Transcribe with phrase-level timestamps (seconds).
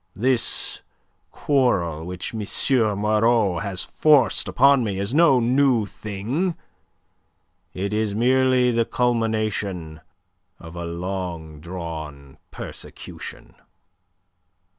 [0.15, 0.81] This
[1.29, 2.39] quarrel which M.
[2.97, 6.57] Moreau has forced upon me is no new thing.
[7.75, 10.01] It is merely the culmination
[10.59, 13.53] of a long drawn persecution..."